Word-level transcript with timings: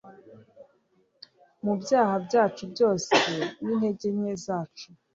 Mu 1.63 1.73
byaha 1.81 2.15
byacu 2.25 2.63
byose 2.73 3.13
n'intege 3.63 4.07
nke 4.17 4.33
zacu 4.45 4.89